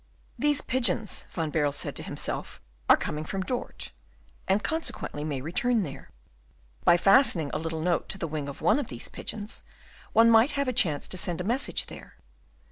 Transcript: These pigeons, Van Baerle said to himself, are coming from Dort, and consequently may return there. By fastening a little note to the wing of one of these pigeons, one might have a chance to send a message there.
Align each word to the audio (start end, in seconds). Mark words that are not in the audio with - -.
These 0.39 0.61
pigeons, 0.63 1.25
Van 1.31 1.51
Baerle 1.51 1.71
said 1.75 1.95
to 1.97 2.01
himself, 2.01 2.59
are 2.89 2.97
coming 2.97 3.23
from 3.23 3.43
Dort, 3.43 3.91
and 4.47 4.63
consequently 4.63 5.23
may 5.23 5.41
return 5.41 5.83
there. 5.83 6.09
By 6.83 6.97
fastening 6.97 7.51
a 7.53 7.59
little 7.59 7.81
note 7.81 8.09
to 8.09 8.17
the 8.17 8.27
wing 8.27 8.47
of 8.49 8.61
one 8.61 8.79
of 8.79 8.87
these 8.87 9.09
pigeons, 9.09 9.61
one 10.11 10.31
might 10.31 10.53
have 10.57 10.67
a 10.67 10.73
chance 10.73 11.07
to 11.09 11.19
send 11.19 11.39
a 11.39 11.43
message 11.43 11.85
there. 11.85 12.15